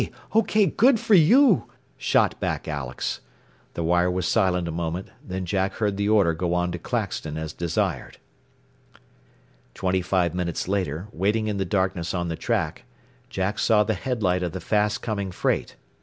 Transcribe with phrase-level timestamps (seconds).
[0.33, 0.65] OK!
[0.65, 3.19] Good for you," shot back Alex.
[3.75, 7.37] The wire was silent a moment, then Jack heard the order go on to Claxton
[7.37, 8.17] as desired.
[9.75, 12.85] Twenty five minutes later, waiting in the darkness on the track,
[13.29, 15.75] Jack saw the headlight of the fast coming freight.